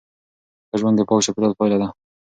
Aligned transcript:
ښه 0.69 0.75
ژوند 0.79 0.95
د 0.97 1.01
پاک 1.07 1.19
چاپیریال 1.25 1.53
پایله 1.59 1.77
ده. 1.81 1.87